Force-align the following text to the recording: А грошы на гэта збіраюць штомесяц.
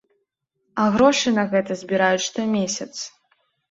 А 0.85 0.85
грошы 0.95 1.35
на 1.37 1.43
гэта 1.53 1.79
збіраюць 1.85 2.27
штомесяц. 2.33 2.93